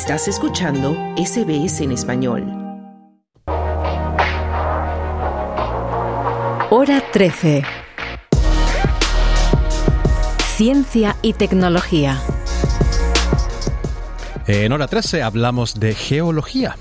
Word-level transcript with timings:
Estás 0.00 0.28
escuchando 0.28 0.96
SBS 1.16 1.80
en 1.80 1.90
español. 1.90 2.44
Hora 6.70 7.02
13. 7.12 7.64
Ciencia 10.54 11.16
y 11.20 11.32
tecnología. 11.32 12.16
En 14.46 14.70
hora 14.70 14.86
13 14.86 15.24
hablamos 15.24 15.80
de 15.80 15.96
geología. 15.96 16.76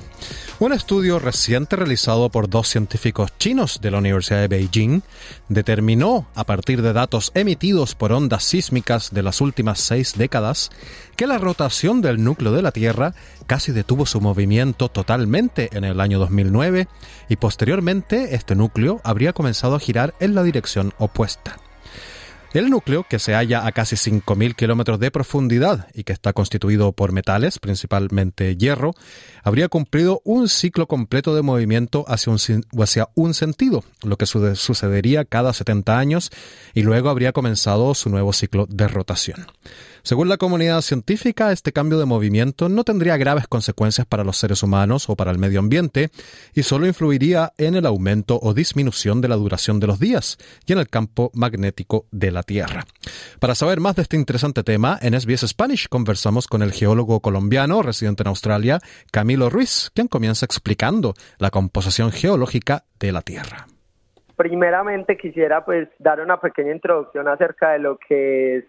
Un 0.59 0.73
estudio 0.73 1.19
reciente 1.19 1.75
realizado 1.75 2.29
por 2.29 2.49
dos 2.49 2.67
científicos 2.67 3.31
chinos 3.37 3.79
de 3.79 3.91
la 3.91 3.99
Universidad 3.99 4.39
de 4.39 4.47
Beijing 4.47 5.01
determinó, 5.49 6.25
a 6.33 6.45
partir 6.45 6.81
de 6.81 6.93
datos 6.93 7.31
emitidos 7.35 7.93
por 7.93 8.11
ondas 8.11 8.43
sísmicas 8.43 9.11
de 9.11 9.21
las 9.21 9.39
últimas 9.39 9.79
seis 9.79 10.15
décadas, 10.17 10.71
que 11.15 11.27
la 11.27 11.37
rotación 11.37 12.01
del 12.01 12.23
núcleo 12.23 12.53
de 12.53 12.63
la 12.63 12.71
Tierra 12.71 13.13
casi 13.45 13.71
detuvo 13.71 14.07
su 14.07 14.19
movimiento 14.19 14.89
totalmente 14.89 15.69
en 15.73 15.83
el 15.83 16.01
año 16.01 16.17
2009 16.17 16.87
y 17.29 17.35
posteriormente 17.35 18.33
este 18.33 18.55
núcleo 18.55 18.99
habría 19.03 19.33
comenzado 19.33 19.75
a 19.75 19.79
girar 19.79 20.15
en 20.19 20.33
la 20.33 20.41
dirección 20.41 20.91
opuesta. 20.97 21.57
El 22.53 22.69
núcleo, 22.69 23.03
que 23.03 23.19
se 23.19 23.33
halla 23.33 23.67
a 23.67 23.71
casi 23.73 23.95
5.000 23.95 24.55
kilómetros 24.55 24.99
de 24.99 25.11
profundidad 25.11 25.87
y 25.93 26.03
que 26.03 26.13
está 26.13 26.31
constituido 26.31 26.93
por 26.93 27.11
metales, 27.11 27.59
principalmente 27.59 28.55
hierro, 28.55 28.93
habría 29.43 29.67
cumplido 29.67 30.21
un 30.23 30.47
ciclo 30.47 30.87
completo 30.87 31.35
de 31.35 31.41
movimiento 31.41 32.05
hacia 32.07 32.31
un, 32.31 32.39
hacia 32.81 33.09
un 33.15 33.33
sentido, 33.33 33.83
lo 34.01 34.17
que 34.17 34.25
sucedería 34.25 35.25
cada 35.25 35.51
70 35.51 35.99
años, 35.99 36.31
y 36.73 36.83
luego 36.83 37.09
habría 37.09 37.33
comenzado 37.33 37.93
su 37.93 38.09
nuevo 38.09 38.31
ciclo 38.31 38.65
de 38.69 38.87
rotación. 38.87 39.47
Según 40.07 40.29
la 40.29 40.37
comunidad 40.37 40.79
científica, 40.79 41.51
este 41.51 41.73
cambio 41.73 41.99
de 41.99 42.05
movimiento 42.05 42.69
no 42.69 42.85
tendría 42.85 43.17
graves 43.17 43.45
consecuencias 43.45 44.07
para 44.07 44.23
los 44.23 44.37
seres 44.37 44.63
humanos 44.63 45.09
o 45.09 45.17
para 45.17 45.31
el 45.31 45.37
medio 45.37 45.59
ambiente 45.59 46.11
y 46.53 46.63
solo 46.63 46.87
influiría 46.87 47.51
en 47.57 47.75
el 47.75 47.85
aumento 47.85 48.39
o 48.41 48.53
disminución 48.53 49.19
de 49.19 49.27
la 49.27 49.35
duración 49.35 49.81
de 49.81 49.87
los 49.87 49.99
días 49.99 50.37
y 50.65 50.71
en 50.71 50.79
el 50.79 50.87
campo 50.87 51.29
magnético 51.33 52.05
de 52.09 52.31
la 52.31 52.43
Tierra. 52.43 52.85
Para 53.41 53.53
saber 53.53 53.81
más 53.81 53.97
de 53.97 54.03
este 54.03 54.15
interesante 54.15 54.63
tema, 54.63 54.97
en 55.01 55.13
SBS 55.13 55.45
Spanish 55.45 55.89
conversamos 55.89 56.47
con 56.47 56.61
el 56.61 56.71
geólogo 56.71 57.19
colombiano 57.19 57.81
residente 57.81 58.23
en 58.23 58.29
Australia, 58.29 58.79
Camilo 59.11 59.49
Ruiz, 59.49 59.91
quien 59.93 60.07
comienza 60.07 60.45
explicando 60.45 61.15
la 61.37 61.49
composición 61.49 62.13
geológica 62.13 62.85
de 62.97 63.11
la 63.11 63.23
Tierra. 63.23 63.67
Primeramente 64.37 65.17
quisiera 65.17 65.65
pues 65.65 65.89
dar 65.99 66.21
una 66.21 66.39
pequeña 66.39 66.71
introducción 66.71 67.27
acerca 67.27 67.71
de 67.71 67.79
lo 67.79 67.97
que 67.97 68.57
es 68.59 68.63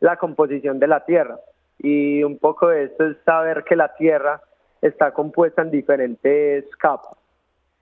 la 0.00 0.16
composición 0.16 0.78
de 0.78 0.86
la 0.86 1.04
Tierra. 1.04 1.38
Y 1.78 2.22
un 2.22 2.38
poco 2.38 2.68
de 2.68 2.84
esto 2.84 3.06
es 3.06 3.16
saber 3.24 3.64
que 3.64 3.76
la 3.76 3.94
Tierra 3.94 4.40
está 4.82 5.12
compuesta 5.12 5.62
en 5.62 5.70
diferentes 5.70 6.64
capas, 6.76 7.16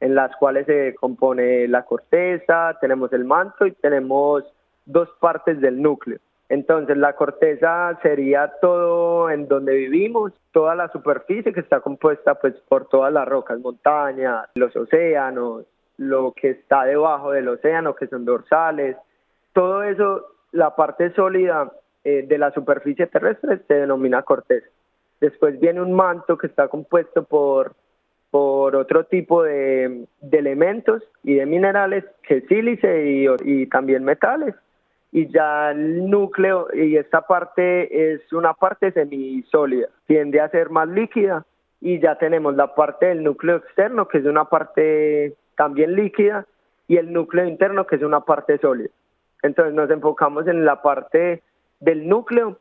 en 0.00 0.14
las 0.14 0.34
cuales 0.36 0.66
se 0.66 0.94
compone 0.94 1.68
la 1.68 1.84
corteza, 1.84 2.76
tenemos 2.80 3.12
el 3.12 3.24
manto 3.24 3.66
y 3.66 3.72
tenemos 3.72 4.44
dos 4.84 5.08
partes 5.20 5.60
del 5.60 5.80
núcleo. 5.80 6.18
Entonces 6.48 6.96
la 6.96 7.14
corteza 7.14 7.98
sería 8.02 8.52
todo 8.60 9.30
en 9.30 9.48
donde 9.48 9.74
vivimos, 9.74 10.32
toda 10.52 10.76
la 10.76 10.88
superficie 10.88 11.52
que 11.52 11.60
está 11.60 11.80
compuesta 11.80 12.36
pues 12.36 12.54
por 12.68 12.88
todas 12.88 13.12
las 13.12 13.26
rocas, 13.26 13.58
montañas, 13.58 14.48
los 14.54 14.74
océanos, 14.76 15.64
lo 15.96 16.32
que 16.32 16.50
está 16.50 16.84
debajo 16.84 17.32
del 17.32 17.48
océano 17.48 17.96
que 17.96 18.06
son 18.06 18.24
dorsales, 18.24 18.96
todo 19.52 19.82
eso, 19.82 20.26
la 20.52 20.76
parte 20.76 21.12
sólida 21.14 21.72
eh, 22.08 22.24
de 22.24 22.38
la 22.38 22.52
superficie 22.52 23.08
terrestre 23.08 23.58
se 23.66 23.74
denomina 23.74 24.22
corteza. 24.22 24.68
Después 25.20 25.58
viene 25.58 25.80
un 25.80 25.92
manto 25.92 26.38
que 26.38 26.46
está 26.46 26.68
compuesto 26.68 27.24
por, 27.24 27.74
por 28.30 28.76
otro 28.76 29.06
tipo 29.06 29.42
de, 29.42 30.06
elementos 30.30 31.02
y 31.24 31.34
de 31.34 31.46
minerales, 31.46 32.04
que 32.22 32.36
es 32.36 32.46
sílice 32.46 33.10
y, 33.10 33.26
y 33.42 33.66
también 33.66 34.04
metales. 34.04 34.54
Y 35.10 35.26
ya 35.32 35.72
el 35.72 36.08
núcleo, 36.08 36.68
y 36.72 36.96
esta 36.96 37.22
parte 37.22 38.12
es 38.12 38.32
una 38.32 38.54
parte 38.54 38.92
semisólida, 38.92 39.88
tiende 40.06 40.40
a 40.40 40.48
ser 40.50 40.70
más 40.70 40.86
líquida. 40.86 41.44
Y 41.80 41.98
ya 41.98 42.18
tenemos 42.18 42.54
la 42.54 42.72
parte 42.76 43.06
del 43.06 43.24
núcleo 43.24 43.56
externo, 43.56 44.06
que 44.06 44.18
es 44.18 44.26
una 44.26 44.44
parte 44.44 45.34
también 45.56 45.96
líquida, 45.96 46.46
y 46.86 46.98
el 46.98 47.12
núcleo 47.12 47.46
interno, 47.46 47.84
que 47.84 47.96
es 47.96 48.02
una 48.02 48.20
parte 48.20 48.58
sólida. 48.58 48.90
Entonces 49.42 49.74
nos 49.74 49.90
enfocamos 49.90 50.46
en 50.46 50.64
la 50.64 50.82
parte 50.82 51.42
del 51.80 52.08
núcleo, 52.08 52.58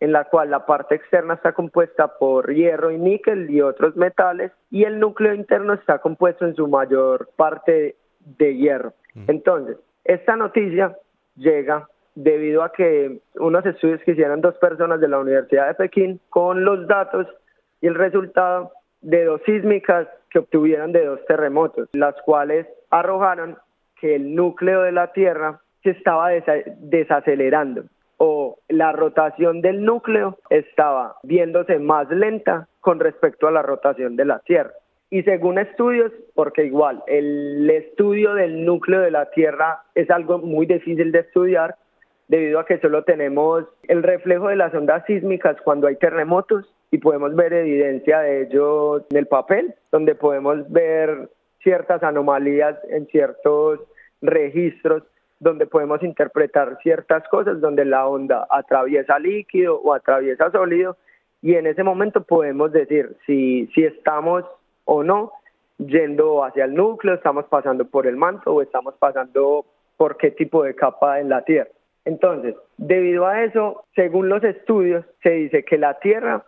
en 0.00 0.12
la 0.12 0.24
cual 0.24 0.50
la 0.50 0.66
parte 0.66 0.96
externa 0.96 1.34
está 1.34 1.52
compuesta 1.52 2.18
por 2.18 2.52
hierro 2.52 2.90
y 2.90 2.98
níquel 2.98 3.50
y 3.50 3.60
otros 3.60 3.96
metales, 3.96 4.50
y 4.70 4.84
el 4.84 4.98
núcleo 4.98 5.34
interno 5.34 5.74
está 5.74 5.98
compuesto 5.98 6.44
en 6.44 6.56
su 6.56 6.66
mayor 6.66 7.30
parte 7.36 7.96
de 8.38 8.56
hierro. 8.56 8.94
Entonces, 9.28 9.76
esta 10.04 10.36
noticia 10.36 10.96
llega 11.36 11.88
debido 12.14 12.62
a 12.62 12.72
que 12.72 13.20
unos 13.36 13.64
estudios 13.64 14.00
que 14.02 14.12
hicieron 14.12 14.40
dos 14.40 14.56
personas 14.56 15.00
de 15.00 15.08
la 15.08 15.18
Universidad 15.18 15.68
de 15.68 15.74
Pekín 15.74 16.20
con 16.28 16.64
los 16.64 16.86
datos 16.86 17.26
y 17.80 17.86
el 17.86 17.94
resultado 17.94 18.72
de 19.00 19.24
dos 19.24 19.40
sísmicas 19.46 20.08
que 20.30 20.38
obtuvieron 20.38 20.92
de 20.92 21.04
dos 21.04 21.24
terremotos, 21.26 21.88
las 21.92 22.14
cuales 22.22 22.66
arrojaron 22.90 23.56
que 24.00 24.16
el 24.16 24.34
núcleo 24.34 24.82
de 24.82 24.92
la 24.92 25.12
Tierra 25.12 25.60
se 25.82 25.90
estaba 25.90 26.30
desacelerando 26.30 27.84
o 28.24 28.60
la 28.68 28.92
rotación 28.92 29.62
del 29.62 29.84
núcleo 29.84 30.38
estaba 30.48 31.16
viéndose 31.24 31.80
más 31.80 32.08
lenta 32.08 32.68
con 32.78 33.00
respecto 33.00 33.48
a 33.48 33.50
la 33.50 33.62
rotación 33.62 34.14
de 34.14 34.24
la 34.24 34.38
Tierra. 34.38 34.70
Y 35.10 35.24
según 35.24 35.58
estudios, 35.58 36.12
porque 36.36 36.64
igual 36.64 37.02
el 37.08 37.68
estudio 37.68 38.34
del 38.34 38.64
núcleo 38.64 39.00
de 39.00 39.10
la 39.10 39.28
Tierra 39.30 39.82
es 39.96 40.08
algo 40.08 40.38
muy 40.38 40.66
difícil 40.66 41.10
de 41.10 41.18
estudiar 41.18 41.74
debido 42.28 42.60
a 42.60 42.64
que 42.64 42.78
solo 42.78 43.02
tenemos 43.02 43.64
el 43.88 44.04
reflejo 44.04 44.46
de 44.46 44.56
las 44.56 44.72
ondas 44.72 45.04
sísmicas 45.08 45.56
cuando 45.64 45.88
hay 45.88 45.96
terremotos 45.96 46.72
y 46.92 46.98
podemos 46.98 47.34
ver 47.34 47.52
evidencia 47.52 48.20
de 48.20 48.42
ello 48.42 48.98
en 49.10 49.16
el 49.16 49.26
papel, 49.26 49.74
donde 49.90 50.14
podemos 50.14 50.70
ver 50.70 51.28
ciertas 51.60 52.04
anomalías 52.04 52.78
en 52.88 53.04
ciertos 53.08 53.80
registros 54.20 55.02
donde 55.42 55.66
podemos 55.66 56.00
interpretar 56.04 56.78
ciertas 56.84 57.26
cosas, 57.28 57.60
donde 57.60 57.84
la 57.84 58.06
onda 58.06 58.46
atraviesa 58.48 59.18
líquido 59.18 59.80
o 59.80 59.92
atraviesa 59.92 60.52
sólido, 60.52 60.96
y 61.42 61.56
en 61.56 61.66
ese 61.66 61.82
momento 61.82 62.22
podemos 62.22 62.70
decir 62.70 63.16
si, 63.26 63.66
si 63.74 63.82
estamos 63.82 64.44
o 64.84 65.02
no 65.02 65.32
yendo 65.78 66.44
hacia 66.44 66.64
el 66.64 66.74
núcleo, 66.74 67.14
estamos 67.14 67.44
pasando 67.46 67.84
por 67.84 68.06
el 68.06 68.16
manto 68.16 68.54
o 68.54 68.62
estamos 68.62 68.94
pasando 69.00 69.66
por 69.96 70.16
qué 70.16 70.30
tipo 70.30 70.62
de 70.62 70.76
capa 70.76 71.18
en 71.18 71.28
la 71.28 71.42
Tierra. 71.42 71.70
Entonces, 72.04 72.54
debido 72.76 73.26
a 73.26 73.42
eso, 73.42 73.84
según 73.96 74.28
los 74.28 74.44
estudios, 74.44 75.04
se 75.24 75.30
dice 75.30 75.64
que 75.64 75.76
la 75.76 75.98
Tierra 75.98 76.44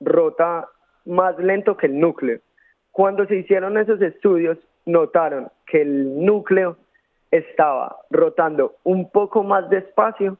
rota 0.00 0.68
más 1.04 1.38
lento 1.38 1.76
que 1.76 1.86
el 1.86 2.00
núcleo. 2.00 2.40
Cuando 2.92 3.26
se 3.26 3.36
hicieron 3.36 3.76
esos 3.76 4.00
estudios, 4.00 4.56
notaron 4.86 5.48
que 5.66 5.82
el 5.82 6.24
núcleo 6.24 6.78
estaba 7.30 7.96
rotando 8.10 8.76
un 8.84 9.10
poco 9.10 9.42
más 9.42 9.68
despacio 9.70 10.38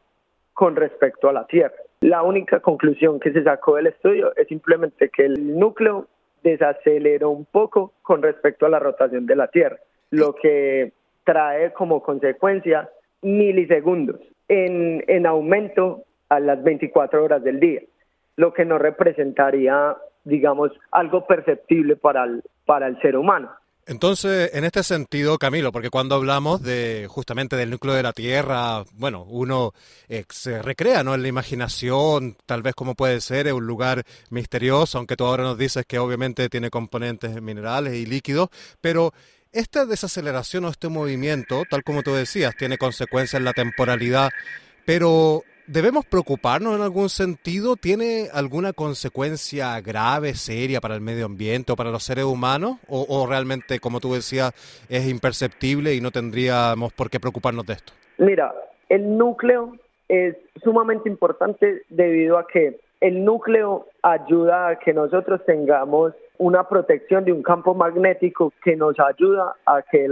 con 0.54 0.76
respecto 0.76 1.28
a 1.28 1.32
la 1.32 1.46
Tierra. 1.46 1.74
La 2.00 2.22
única 2.22 2.60
conclusión 2.60 3.20
que 3.20 3.32
se 3.32 3.42
sacó 3.42 3.76
del 3.76 3.88
estudio 3.88 4.34
es 4.36 4.48
simplemente 4.48 5.08
que 5.08 5.24
el 5.24 5.58
núcleo 5.58 6.06
desaceleró 6.42 7.30
un 7.30 7.44
poco 7.44 7.92
con 8.02 8.22
respecto 8.22 8.66
a 8.66 8.68
la 8.68 8.78
rotación 8.78 9.26
de 9.26 9.36
la 9.36 9.48
Tierra, 9.48 9.78
lo 10.10 10.34
que 10.34 10.92
trae 11.24 11.72
como 11.72 12.02
consecuencia 12.02 12.88
milisegundos 13.22 14.20
en, 14.48 15.04
en 15.08 15.26
aumento 15.26 16.04
a 16.28 16.40
las 16.40 16.62
24 16.62 17.24
horas 17.24 17.42
del 17.42 17.60
día, 17.60 17.82
lo 18.36 18.52
que 18.52 18.64
no 18.64 18.78
representaría, 18.78 19.96
digamos, 20.24 20.70
algo 20.90 21.26
perceptible 21.26 21.96
para 21.96 22.24
el, 22.24 22.42
para 22.64 22.86
el 22.86 23.00
ser 23.00 23.16
humano. 23.16 23.50
Entonces, 23.88 24.50
en 24.52 24.64
este 24.64 24.82
sentido, 24.82 25.38
Camilo, 25.38 25.72
porque 25.72 25.88
cuando 25.88 26.14
hablamos 26.14 26.60
de 26.60 27.06
justamente 27.08 27.56
del 27.56 27.70
núcleo 27.70 27.94
de 27.94 28.02
la 28.02 28.12
Tierra, 28.12 28.84
bueno, 28.92 29.22
uno 29.22 29.72
eh, 30.10 30.26
se 30.28 30.60
recrea, 30.60 31.02
¿no? 31.02 31.14
En 31.14 31.22
la 31.22 31.28
imaginación, 31.28 32.36
tal 32.44 32.60
vez 32.60 32.74
como 32.74 32.94
puede 32.94 33.22
ser, 33.22 33.46
es 33.46 33.54
un 33.54 33.66
lugar 33.66 34.04
misterioso, 34.28 34.98
aunque 34.98 35.16
tú 35.16 35.24
ahora 35.24 35.42
nos 35.44 35.56
dices 35.56 35.86
que 35.86 35.98
obviamente 35.98 36.50
tiene 36.50 36.68
componentes 36.68 37.40
minerales 37.40 37.94
y 37.94 38.04
líquidos, 38.04 38.50
pero 38.82 39.14
esta 39.52 39.86
desaceleración 39.86 40.66
o 40.66 40.68
este 40.68 40.90
movimiento, 40.90 41.62
tal 41.70 41.82
como 41.82 42.02
tú 42.02 42.12
decías, 42.12 42.54
tiene 42.58 42.76
consecuencias 42.76 43.40
en 43.40 43.44
la 43.46 43.54
temporalidad, 43.54 44.28
pero 44.84 45.44
¿Debemos 45.68 46.06
preocuparnos 46.06 46.74
en 46.74 46.80
algún 46.80 47.10
sentido? 47.10 47.76
¿Tiene 47.76 48.28
alguna 48.32 48.72
consecuencia 48.72 49.78
grave, 49.82 50.32
seria 50.32 50.80
para 50.80 50.94
el 50.94 51.02
medio 51.02 51.26
ambiente 51.26 51.72
o 51.72 51.76
para 51.76 51.90
los 51.90 52.04
seres 52.04 52.24
humanos? 52.24 52.78
¿O, 52.88 53.26
realmente, 53.28 53.78
como 53.78 54.00
tú 54.00 54.14
decías, 54.14 54.54
es 54.88 55.06
imperceptible 55.06 55.94
y 55.94 56.00
no 56.00 56.10
tendríamos 56.10 56.94
por 56.94 57.10
qué 57.10 57.20
preocuparnos 57.20 57.66
de 57.66 57.74
esto? 57.74 57.92
Mira, 58.16 58.54
el 58.88 59.18
núcleo 59.18 59.76
es 60.08 60.36
sumamente 60.64 61.10
importante 61.10 61.82
debido 61.90 62.38
a 62.38 62.46
que 62.46 62.80
el 63.02 63.22
núcleo 63.22 63.88
ayuda 64.00 64.68
a 64.68 64.78
que 64.78 64.94
nosotros 64.94 65.44
tengamos 65.44 66.14
una 66.38 66.66
protección 66.66 67.26
de 67.26 67.32
un 67.32 67.42
campo 67.42 67.74
magnético 67.74 68.54
que 68.64 68.74
nos 68.74 68.98
ayuda 68.98 69.54
a 69.66 69.82
que 69.82 70.08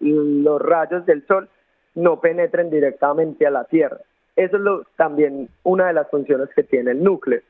los 0.00 0.60
rayos 0.60 1.06
del 1.06 1.24
sol 1.28 1.48
no 1.94 2.20
penetren 2.20 2.68
directamente 2.68 3.46
a 3.46 3.52
la 3.52 3.62
Tierra. 3.66 3.98
Eso 4.36 4.56
es 4.56 4.62
lo, 4.62 4.84
también 4.96 5.48
una 5.62 5.86
de 5.86 5.92
las 5.92 6.10
funciones 6.10 6.48
que 6.54 6.64
tiene 6.64 6.92
el 6.92 7.02
núcleo. 7.02 7.40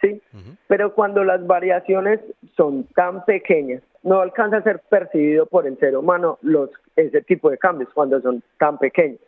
¿sí? 0.00 0.22
Pero 0.66 0.94
cuando 0.94 1.24
las 1.24 1.46
variaciones 1.46 2.20
son 2.56 2.84
tan 2.94 3.24
pequeñas, 3.24 3.82
no 4.02 4.20
alcanza 4.20 4.58
a 4.58 4.62
ser 4.62 4.80
percibido 4.88 5.46
por 5.46 5.66
el 5.66 5.78
ser 5.78 5.96
humano 5.96 6.38
los, 6.42 6.70
ese 6.96 7.22
tipo 7.22 7.50
de 7.50 7.58
cambios 7.58 7.90
cuando 7.92 8.20
son 8.20 8.42
tan 8.58 8.78
pequeños. 8.78 9.20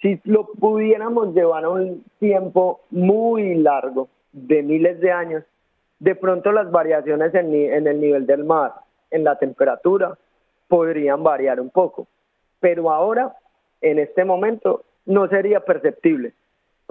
Si 0.00 0.20
lo 0.24 0.46
pudiéramos 0.46 1.34
llevar 1.34 1.64
a 1.64 1.70
un 1.70 2.04
tiempo 2.18 2.80
muy 2.90 3.54
largo, 3.54 4.08
de 4.32 4.62
miles 4.62 4.98
de 5.00 5.12
años, 5.12 5.44
de 5.98 6.14
pronto 6.14 6.52
las 6.52 6.70
variaciones 6.70 7.34
en, 7.34 7.54
en 7.54 7.86
el 7.86 8.00
nivel 8.00 8.26
del 8.26 8.44
mar, 8.44 8.72
en 9.10 9.24
la 9.24 9.38
temperatura, 9.38 10.16
podrían 10.68 11.22
variar 11.22 11.60
un 11.60 11.70
poco. 11.70 12.06
Pero 12.60 12.90
ahora, 12.90 13.36
en 13.80 13.98
este 13.98 14.24
momento, 14.24 14.84
no 15.04 15.28
sería 15.28 15.60
perceptible 15.60 16.32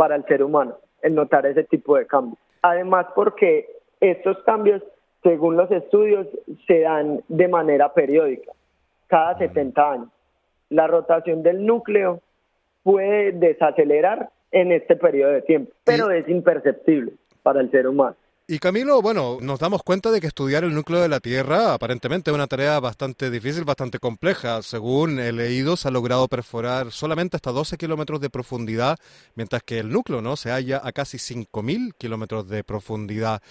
para 0.02 0.16
el 0.16 0.26
ser 0.26 0.42
humano 0.42 0.78
el 1.04 1.14
notar 1.14 1.46
ese 1.46 1.64
tipo 1.64 1.96
de 1.96 2.08
cambios. 2.08 2.40
Además, 2.64 3.06
porque 3.14 3.70
estos 4.00 4.36
cambios, 4.46 4.82
según 5.22 5.58
los 5.58 5.70
estudios, 5.70 6.26
se 6.66 6.80
dan 6.80 7.22
de 7.28 7.48
manera 7.48 7.94
periódica, 7.94 8.52
cada 9.06 9.38
70 9.38 9.92
años. 9.92 10.08
La 10.70 10.88
rotación 10.88 11.44
del 11.44 11.64
núcleo 11.68 12.20
puede 12.82 13.32
desacelerar 13.34 14.32
en 14.52 14.72
este 14.72 14.96
periodo 14.96 15.34
de 15.34 15.44
tiempo, 15.44 15.72
pero 15.84 16.10
es 16.10 16.28
imperceptible 16.28 17.14
para 17.44 17.62
el 17.62 17.70
ser 17.70 17.88
humano. 17.88 18.16
Y 18.48 18.60
Camilo, 18.60 19.02
bueno, 19.02 19.38
nos 19.40 19.60
damos 19.60 19.82
cuenta 19.82 20.12
de 20.12 20.20
que 20.20 20.28
estudiar 20.28 20.66
el 20.66 20.74
núcleo 20.74 21.00
de 21.00 21.08
la 21.08 21.22
Tierra 21.22 21.74
aparentemente 21.74 22.32
es 22.32 22.36
una 22.36 22.48
tarea 22.48 22.80
bastante 22.82 23.30
difícil, 23.30 23.64
bastante 23.64 23.98
compleja. 24.00 24.62
Según 24.62 25.20
he 25.20 25.32
leído, 25.32 25.78
se 25.78 25.88
ha 25.88 25.92
logrado 25.92 26.28
perforar 26.28 26.92
solamente 26.92 27.38
hasta 27.38 27.52
12 27.52 27.78
kilómetros 27.78 28.20
de 28.20 28.30
profundidad, 28.30 28.98
mientras 29.36 29.64
que 29.64 29.80
el 29.80 29.90
núcleo 29.90 30.22
no 30.22 30.36
se 30.36 30.50
halla 30.50 30.82
a 30.84 30.92
casi 30.92 31.18
5.000 31.18 31.94
kilómetros 31.98 32.50
de 32.50 32.66
profundidad. 32.66 33.42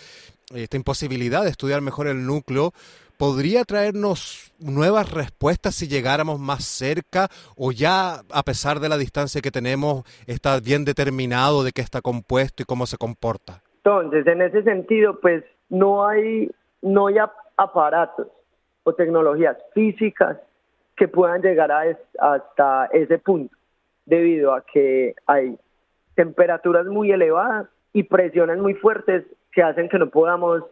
Esta 0.53 0.77
imposibilidad 0.77 1.45
de 1.45 1.51
estudiar 1.51 1.81
mejor 1.81 2.07
el 2.07 2.27
núcleo 2.27 2.75
podría 3.17 3.65
traernos 3.65 4.53
nuevas 4.59 5.11
respuestas 5.11 5.77
si 5.77 5.89
llegáramos 5.89 6.41
más 6.41 6.65
cerca 6.65 7.31
o 7.57 7.73
ya 7.73 8.23
a 8.29 8.43
pesar 8.43 8.81
de 8.81 8.89
la 8.91 8.99
distancia 8.99 9.41
que 9.41 9.51
tenemos 9.51 10.05
está 10.27 10.61
bien 10.61 10.85
determinado 10.85 11.63
de 11.63 11.73
qué 11.73 11.81
está 11.81 12.03
compuesto 12.03 12.63
y 12.63 12.67
cómo 12.67 12.87
se 12.87 12.99
comporta. 12.99 13.63
Entonces, 13.83 14.27
en 14.27 14.43
ese 14.43 14.63
sentido, 14.63 15.19
pues 15.21 15.43
no 15.71 16.07
hay, 16.07 16.51
no 16.83 17.07
hay 17.07 17.17
aparatos 17.57 18.29
o 18.83 18.93
tecnologías 18.95 19.57
físicas 19.73 20.39
que 20.97 21.09
puedan 21.09 21.41
llegar 21.41 21.73
a 21.73 21.85
hasta 22.19 22.87
ese 22.93 23.19
punto, 23.19 23.57
debido 24.05 24.53
a 24.53 24.63
que 24.63 25.15
hay 25.27 25.57
temperaturas 26.15 26.87
muy 26.87 27.11
elevadas 27.11 27.69
y 27.95 28.03
presiones 28.03 28.59
muy 28.59 28.75
fuertes 28.75 29.25
que 29.53 29.63
hacen 29.63 29.89
que 29.89 29.99
no 29.99 30.11
podamos 30.11 30.63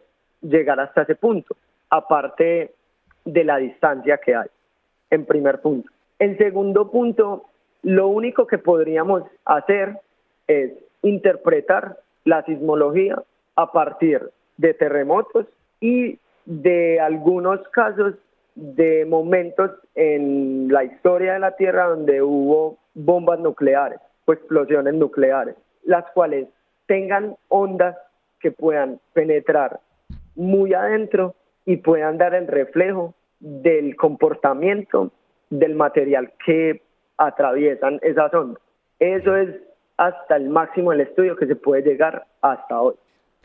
llegar 0.41 0.79
hasta 0.79 1.01
ese 1.01 1.15
punto, 1.15 1.55
aparte 1.89 2.73
de 3.25 3.43
la 3.43 3.57
distancia 3.57 4.19
que 4.19 4.35
hay, 4.35 4.47
en 5.09 5.25
primer 5.25 5.61
punto. 5.61 5.89
En 6.19 6.37
segundo 6.37 6.91
punto, 6.91 7.45
lo 7.81 8.07
único 8.07 8.45
que 8.45 8.59
podríamos 8.59 9.23
hacer 9.45 9.97
es 10.47 10.73
interpretar 11.01 11.97
la 12.29 12.43
sismología 12.43 13.21
a 13.55 13.71
partir 13.71 14.29
de 14.57 14.73
terremotos 14.73 15.47
y 15.81 16.19
de 16.45 16.99
algunos 16.99 17.59
casos 17.69 18.13
de 18.55 19.05
momentos 19.05 19.71
en 19.95 20.67
la 20.69 20.83
historia 20.83 21.33
de 21.33 21.39
la 21.39 21.55
Tierra 21.55 21.87
donde 21.87 22.21
hubo 22.21 22.77
bombas 22.93 23.39
nucleares 23.39 23.99
o 24.25 24.33
explosiones 24.33 24.93
nucleares, 24.93 25.55
las 25.83 26.05
cuales 26.11 26.47
tengan 26.87 27.35
ondas 27.47 27.97
que 28.39 28.51
puedan 28.51 28.99
penetrar 29.13 29.79
muy 30.35 30.73
adentro 30.73 31.35
y 31.65 31.77
puedan 31.77 32.17
dar 32.17 32.35
el 32.35 32.47
reflejo 32.47 33.13
del 33.39 33.95
comportamiento 33.95 35.11
del 35.49 35.75
material 35.75 36.31
que 36.45 36.81
atraviesan 37.17 37.99
esas 38.01 38.33
ondas. 38.33 38.61
Eso 38.99 39.35
es 39.35 39.49
hasta 39.99 40.37
el 40.37 40.49
máximo 40.49 40.91
del 40.91 41.01
estudio 41.01 41.35
que 41.35 41.45
se 41.45 41.55
puede 41.55 41.83
llegar 41.83 42.25
hasta 42.41 42.81
hoy. 42.81 42.95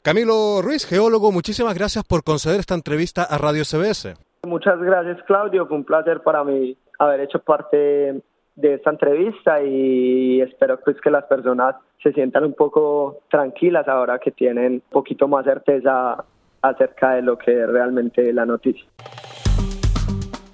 Camilo 0.02 0.62
Ruiz, 0.62 0.86
geólogo, 0.86 1.32
muchísimas 1.32 1.74
gracias 1.74 2.04
por 2.04 2.22
conceder 2.22 2.60
esta 2.60 2.74
entrevista 2.74 3.24
a 3.24 3.38
Radio 3.38 3.64
CBS. 3.64 4.14
Muchas 4.44 4.78
gracias, 4.80 5.20
Claudio. 5.26 5.66
Fue 5.66 5.76
un 5.76 5.84
placer 5.84 6.22
para 6.22 6.44
mí 6.44 6.76
haber 6.98 7.20
hecho 7.20 7.40
parte 7.40 8.22
de 8.54 8.74
esta 8.74 8.90
entrevista 8.90 9.60
y 9.62 10.40
espero 10.42 10.78
pues 10.84 11.00
que 11.00 11.10
las 11.10 11.24
personas 11.24 11.74
se 12.00 12.12
sientan 12.12 12.44
un 12.44 12.52
poco 12.52 13.22
tranquilas 13.30 13.88
ahora 13.88 14.20
que 14.20 14.30
tienen 14.30 14.74
un 14.74 14.82
poquito 14.90 15.26
más 15.26 15.44
certeza 15.44 16.24
acerca 16.62 17.14
de 17.14 17.22
lo 17.22 17.36
que 17.36 17.62
es 17.62 17.68
realmente 17.68 18.32
la 18.32 18.46
noticia. 18.46 18.84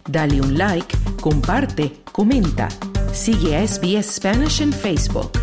Dale 0.08 0.40
un 0.40 0.56
like, 0.56 0.96
comparte, 1.20 1.92
comenta. 2.10 2.68
Sigue 3.12 3.56
a 3.56 3.66
SBS 3.66 4.14
Spanish 4.16 4.62
en 4.62 4.72
Facebook. 4.72 5.39